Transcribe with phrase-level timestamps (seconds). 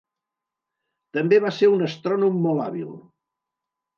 [1.17, 2.89] També va ser un astrònom molt hàbil.